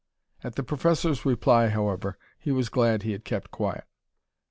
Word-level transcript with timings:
At 0.43 0.55
the 0.55 0.63
professor's 0.63 1.27
reply, 1.27 1.69
however, 1.69 2.17
he 2.39 2.51
was 2.51 2.69
glad 2.69 3.03
he 3.03 3.11
had 3.11 3.23
kept 3.23 3.51
quiet. 3.51 3.83